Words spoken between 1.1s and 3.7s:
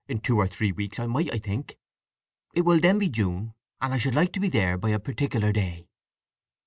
I think. It will then be June,